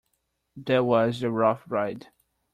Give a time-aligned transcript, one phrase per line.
[0.57, 2.07] That was a rough ride.